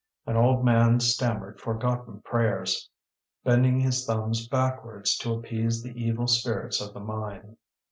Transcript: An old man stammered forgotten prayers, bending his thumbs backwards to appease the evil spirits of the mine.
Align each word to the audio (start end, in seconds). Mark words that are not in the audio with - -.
An 0.25 0.35
old 0.35 0.65
man 0.65 0.99
stammered 0.99 1.61
forgotten 1.61 2.21
prayers, 2.21 2.89
bending 3.43 3.79
his 3.79 4.03
thumbs 4.03 4.47
backwards 4.47 5.15
to 5.17 5.35
appease 5.35 5.83
the 5.83 5.93
evil 5.95 6.25
spirits 6.25 6.81
of 6.81 6.95
the 6.95 6.99
mine. 6.99 7.57